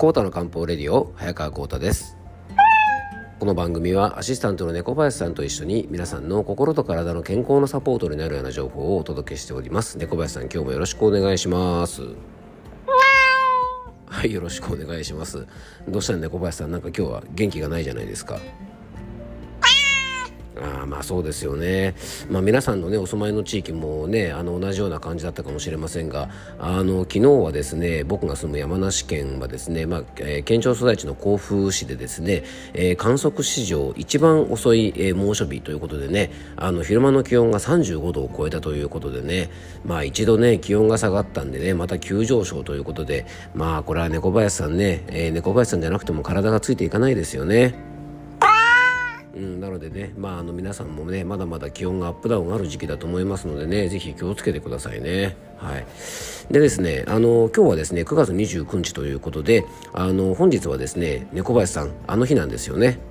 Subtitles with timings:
[0.00, 2.16] コータの漢方レディオ早川コータです。
[3.38, 9.98] この番組はアシスタントの猫林さんと一緒に皆さんの心と体の健康のサポートになるような情報をお届けしております。
[9.98, 12.00] 猫林さん今日もよろしくお願いします。
[14.06, 15.46] はいよろしくお願いします。
[15.86, 16.70] どうしたら猫林さん？
[16.70, 18.38] なんか今日は元気がないじゃないですか。
[20.60, 21.94] あまあそうですよね、
[22.30, 26.28] まあ、皆さんの、ね、お住まいの地域も、ね、あの同じような感じだったかもしれませんが
[26.58, 39.50] あの昨日はですね僕が住む山梨県はですね、まあえー、県庁所在地の甲府市でですね、えー、観測史上一番遅い、えー、猛暑日ということでねあの昼間の気温が35度を超えたということでね、
[39.84, 47.89] まあ、一度ね気温が下がったんでねまた急上昇ということでまあこれは猫林さんね、えー、猫林さんじゃなくても体がついていかないですよね。
[49.34, 55.36] うん、なのでね、まあ、あの皆さんもねまだまだ気温がアップダウンある時期だと思いますのでねぜひ気をつけてくださいね。
[55.58, 55.86] はい、
[56.50, 63.09] でですねあの今日はですね9月29日ということであの本日はですね猫林さんあの日なんですよね。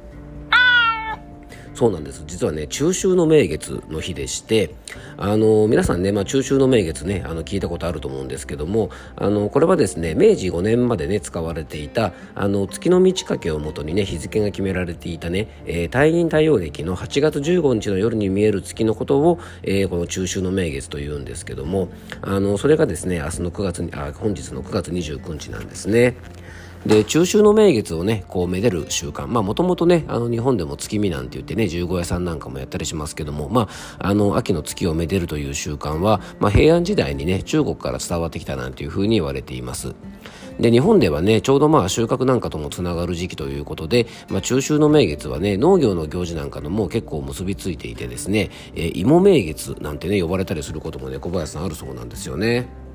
[1.80, 4.76] そうなんです実はね中秋の名月の日でして
[5.16, 21.88] あの皆さんね、まあ、中秋の名月ねあの聞いたことあると思うんですけどもあのこれはですね明治5年までね使われていたあの月の満ち欠けをもとにね日付が決められていたね、えー、太陰太陽暦の8月15日の夜に見える月のことを、えー、この中秋の名月というんですけども
[22.22, 26.18] あのそれがですね明日の9月にあ本日の9月29日なんですね。
[26.86, 33.68] で中秋の名月をねこうめでる習慣まあもともとねあの日本でも月見なんて言ってね十五夜さんなんかもやったりしますけどもま
[34.00, 39.94] ああの秋の月をめでるという習慣は、まあ、平安時代にね中国から伝わってきたなんていうふうに言われています
[40.60, 52.89] で日本ではねちょうどまあ収穫なんかともつながる時期ということで、まあ、中秋の名月はね農業の行事なんかのも結構結びついていてですね、えー、芋名月なんてね呼ばれたりすることもね小林さんあるそうなんですよね。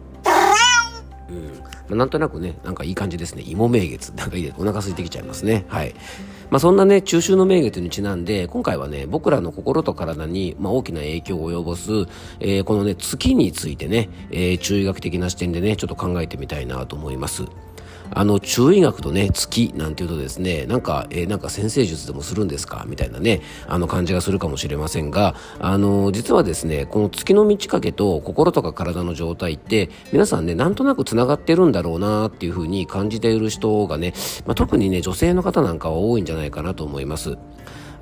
[1.29, 1.45] うん。
[1.45, 3.43] まあ、なんとなくねなんかいい感じですね。
[3.47, 4.13] 芋名月。
[4.15, 5.65] なんかいいですお腹空いてきちゃいますね。
[5.69, 5.95] はい。
[6.51, 11.91] まあ、そんなね中秋の名月にちなんで今回はね僕らの心と体に、まあ、大きな影響を及ぼす、
[12.41, 17.45] えー、このね月についてね、えー、中医学的な視点でねちょっと考えてみたいなと思います。
[18.15, 22.85] あの中医学とね月なんていうとですねなんか、えー、なんか先生術でもするんですか？
[22.87, 34.15] みたいなねあの感じがするかもしれませんがあの実はですねこの月の満ち欠けと心とか体の状態って皆さんねなんとなくつながってるんだろうなっていうふうに感じている人がね、
[34.47, 37.37] まあ、特にね女性の方なんかは多いんじゃないかなと思います。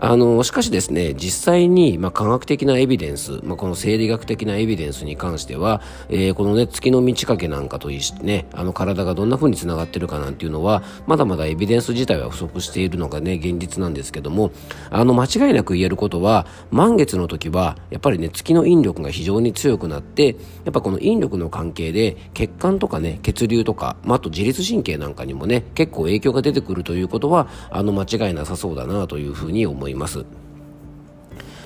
[0.05, 14.51] あのしかしですね実際に、まあ、科学的なエビデンス、まあ、この生理学的なエビデンスに関しては、えー、このね月の満ち欠けなんかといいねあの体がどんな風につながってるかなんていうのはまだまだエビデンス自体は不足しているのがね現実なんですけども
[14.91, 29.92] あの間違いなく言えることは満月の時はやっぱりね月の引力が非常に強くなってやっぱこの引力の関係で血管とかね血流とか、まあ、あと自律神経なんかにもね結構影響が出てくるということはあの間違いなさそうだなというふうに思います。
[29.93, 29.95] い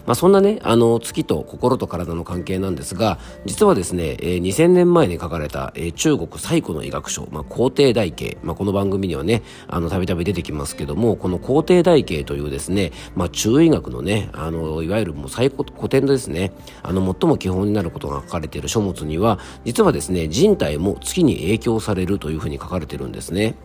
[0.07, 16.53] まあ、そんなね、あの、月と心と体の関係なんですが、実はですね、えー、2000年前に書かれた、えー、中国最古の医学書、まあ、皇帝大慶、まあ、この番組にはね、あの、たびたび出てきますけども、この皇帝大慶というですね、まあ、中医学のね、あの、いわゆるもう最古古典ですね、
[16.85, 23.57] あの、最も基本になることが書かれている書物には、実はですね、人体も月に影響されるというふうに書かれてるんですね。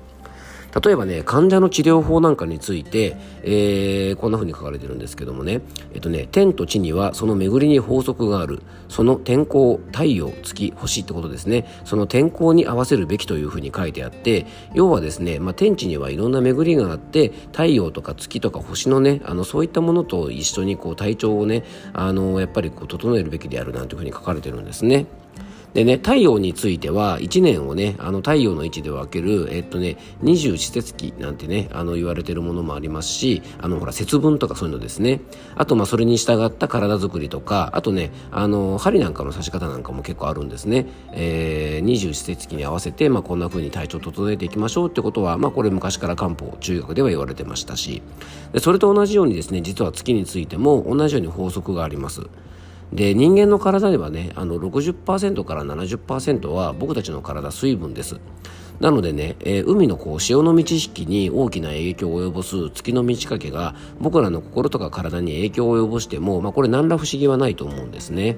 [0.83, 5.61] 例えばね患者の治療法なんかについて、えー、こんな風に書かれてるんですけどもね。
[5.93, 8.61] えっとね天と地にはその巡りに法則がある。
[8.87, 11.65] その天候太陽月星ってことですね。
[11.85, 25.05] その天候に合わせるべきという風に書いてあって要はですね、まあ、天地にはいろんな巡りがあって太陽とか月とか星のねあのそういったものと一緒にこう体調をねあのやっぱりこう整えるべきであるなんていう風に書かれてるんですね。
[25.73, 35.21] でね、太陽については、1年をね、あの太陽の位置で分ける、えっとね、二十四節気なんてね、あの言われてるものもありますし、あのほら、節分とかそういうのですね。
[35.55, 40.87] あと、まあ、それに従った体づくりとか、あとね、あの、針なんかの刺し方なんかも結構あるんですね。
[41.13, 48.01] えー、二十四節気に合わせて、まあ、こんな風に体調を整えていきましょうってことは、まあ、これ昔から漢方、中学では言われてましたし、
[48.51, 52.21] でそれと同じようにですね、実は月についても同じように法則があります。
[52.93, 58.19] で人間の体ではねあの60%から70%は僕たちの体水分です
[58.81, 68.37] なのでね、えー、海のこう潮の満ち引きに大きな影響を及ぼす月の満ち欠けが僕らの心とか体に影響を及ぼしても、まあ、これ何ら不思議はないと思うんですね。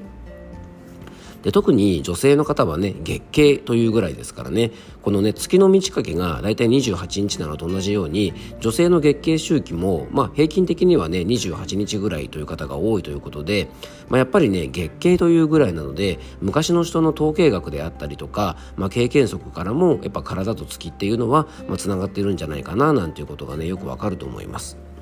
[1.43, 13.67] で特に女性の方はね月経というぐらいですからねこのね月の満ち欠けがだいたい28日なのと同じように女性の月経周期も、まあ、平均的にはね28日ぐらいという方が多いということで、
[14.07, 21.47] まあ、やっぱりね月経というぐらいなので昔の人の統計学であったりとか、まあ、経験則からもやっぱ体と月っていうのは
[21.77, 24.92] つな、がっているんじゃないかななんていうことがねよくわかると思います。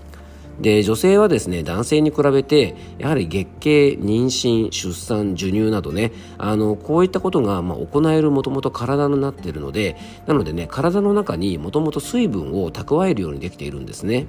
[0.62, 9.98] で女性はですね男性に比べてやはり月経妊娠出産授乳などねあのこういったことが、まあ、行えるもともと体になっているので
[10.28, 14.28] なのでね体の中にもともと水分を蓄えるようにできているんですね。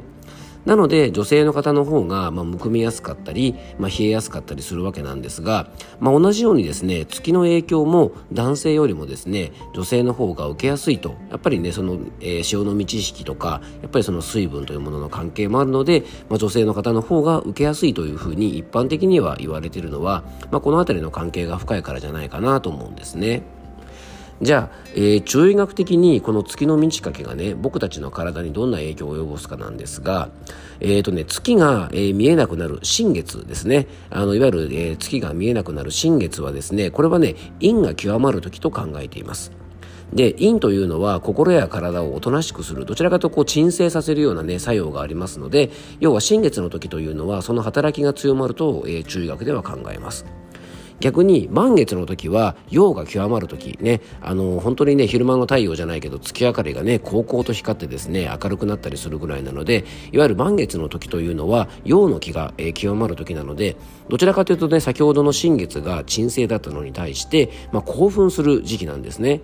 [0.64, 5.68] なので女性の方の方が、まあ、むくみやすかったり、まあ、冷えやすかったりするわけなんですが、
[6.00, 23.42] まあ、同じようにですね月の影響も男性よりもですね女性の方が受けやすいとやっぱりねその、えー、潮の満ち引きとかやっぱりその水分というものの関係もあるので、まあ、女性の方の方が受けやすいというふうに一般的には言われているのは、まあ、この辺りの関係が深いからじゃないかなと思うんですね。
[24.40, 30.30] じゃあ、えー、中医学的にこの月の満ち欠けがね僕たちの体にどんな影響を及ぼすかなんですが、
[30.80, 39.52] えーとね、月が、えー、見えなくなる新月ですねあのいわゆる、えー、月が見えなくなる新月はですねこれはね陰が極まる時と考えています。
[40.12, 45.70] で陰というのは心や体をおとなしくするどちらかとこう鎮静させるような、ね、作用がありますので
[46.00, 50.26] 要は新月の時というのはその働きが強まると、えー、中医学では考えます。
[51.02, 63.76] 逆に満月の時は陽が極まる時ねあの本当にね昼間の太陽じゃないけど月明かりがね高々と光ってですね明るくなったりするぐらいなのでいわゆる満月の時というのは陽の気が、えー、極まる時なので
[64.08, 69.40] どちらかというとね先ほどの新月が鎮静だったのに対して、まあ、興奮する時期なんですね。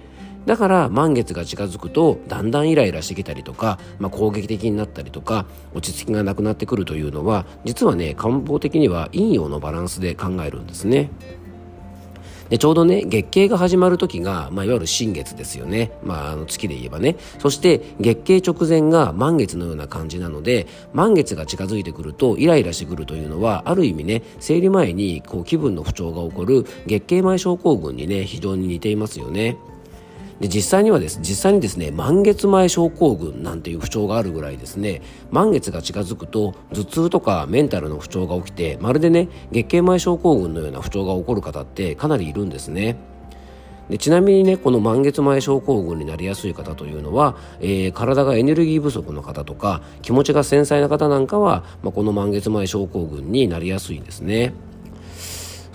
[0.46, 5.44] だから満月が近づくとだんだんイライラしてきたりとか、まあ、攻撃的になったりとか
[5.74, 11.10] 落ち着きがなくなってくるというのは実はね漢方的には陰陽のバランスで考えるんですね。
[12.50, 29.56] でちょうどね月経が始まる時が、まあ、いわゆる新月ですよね、まあ、あの月で言えばねそして月経直前が満月のような感じなので満月が近づいてくるとイライラしてくるというのはある意味ね生理前にこう気分の不調が起こる月経前症候群にね非常に似ていますよね。
[30.40, 42.96] で実際にはです実際にですね満月前症候群なんていう不調があるぐらいですね満月が近づくと頭痛とかメンタルの不調が起きてまるでね月経前症候群のような不調が起こる方ってかなりいるんですね。
[43.88, 54.52] でちなみにねこの満月前症候群になりやすい方というのは、えー、体がエネルギー不足の方とか気持ちが繊細な方なんかは、まあ、この満月前症候群になりやすいんですね。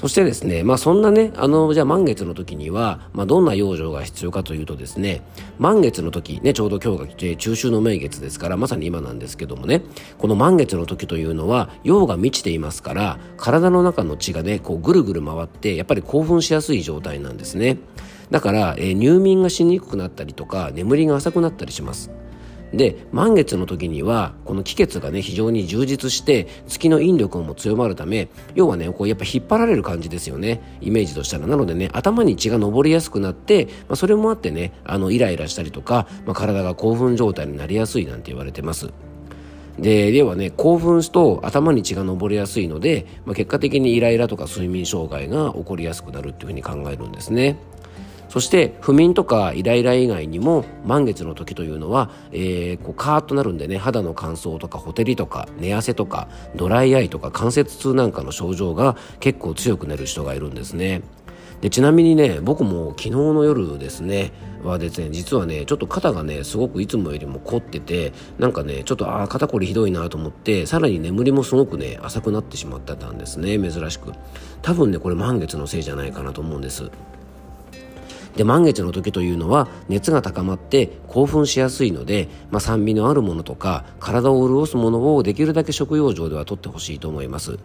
[0.04, 5.22] そしてですね、まあそんなね、あの、じゃあ満月の時には、まあどんな養生が必要かというとですね、
[5.60, 9.82] 満月の時、ね、ちょうど今日が来て中秋の名月ですから、まさに今なんですけどもね、
[10.18, 17.78] この満月の時というのは、陽が満ちていますから、体の中の血がね、こうぐるぐる回って、やっぱり興奮しやすい状態なんですね。
[18.30, 22.12] だから、えー、入眠がしにくくなったりとか、眠りが浅くなったりします。
[22.74, 30.78] で満月の時にはこの気血がね非常に充実して月の引力も強まるため要はねこうやっぱ引っ張られる感じですよね。
[30.82, 31.48] イメージとしたら。
[31.48, 38.90] なのでね頭に血が上りやすくなって、まあ、それもあってねあのイライラしたりとか、まあ、体が興奮状態になりやすいなんて言われてます。
[39.78, 47.58] でではね興奮すと頭に血が上りやすいので、まあ、結果的にイライラとか睡眠障害が起こりやすくなるっていうふうに考えるんですね。
[48.34, 61.04] そして不眠とかイライラ以外にも満月の時というのは、えー、こうカーッとなるんでね肌の乾燥とかほてりとか寝汗とかドライアイとか関節痛なんかの症状が結構強くなる人がいるんですね。
[61.62, 64.32] でちなみにね僕も昨日の夜ですね
[64.64, 74.12] はですね実はねちょっと肩がねすごくいつもよりも凝っててなんかねちょっとああ肩こりひどいなと思ってさらに眠りもすごくね浅くなってしまってたんですね珍しく
[74.64, 76.90] 多分ねこれ満月のせいじゃないかなと思うんです
[78.36, 87.60] で満月の時というのは熱が高まって興奮しやすいので、まあ、酸味のあるものとか体を潤すものをできるだけ食用上では取ってほしいと思います。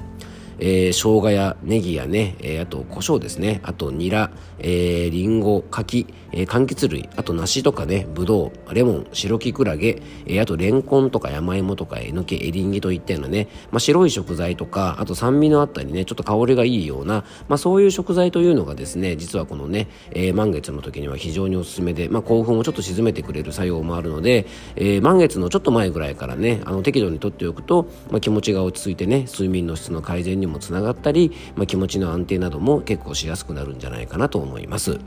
[0.58, 3.60] えー、生姜やネギやね、えー、あと胡椒ですね。
[3.62, 24.46] あとニラ、えー、リンゴ柿、えー、柑橘類あと梨とかねぶどうレモン白キクラゲ、えー、あとレンコンとか山芋とかえのきエリンギといったようなね、まあ、白い食材とかあと酸味のあったりねちょっと香りがいいような、まあ、そういう食材というのがですね実はこのね、えー、満月の時には非常におすすめで、まあ、興奮をちょっと鎮めてくれる作用もあるので、
[24.76, 34.98] えー、満月のちょっと前ぐらいからねあの適度にとっておくと、まあ、気持ちが落ち着いてね睡眠の質の改善にもつながったり、まあ、気持ちの安定なども結構しやすくなるんじゃないかなと思います。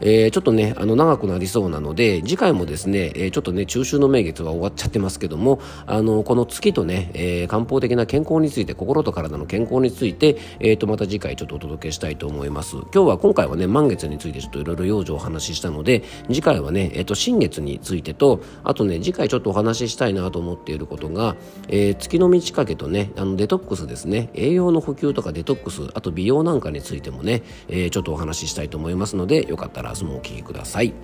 [0.00, 12.76] えー、ちょっとねあの長くなりそうなので次回もですね、えー、ちょっとね中秋の名月は終わっちゃってますけどもあのこの月とね、えー、漢方的な健康について心と体の健康について、えー、とまた次回ちょっとお届けしたいと思います。
[12.76, 21.36] 今日は今回はね満月についてちょっといろいろ養生をお話ししたので次回はね、えー、と新月についてとあとね次回ちょっとお話ししたいなと思っていることが、
[21.68, 30.94] えー、月の満ち欠けとねあのデトックスですね栄養の補給とかデトックスあと美容なんかについてもね、えー、ちょっとお話ししたいと思いますのでよかったら明日もお聴きください、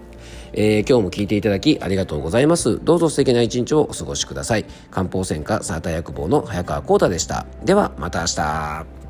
[0.53, 2.83] えー、今日も聞いていただきありがとうございます。
[2.83, 4.65] どうぞ素敵な一日をお過ごしください。
[4.91, 7.47] 漢方専科サーター薬房の早川浩太でした。
[7.65, 9.06] ではまた明日。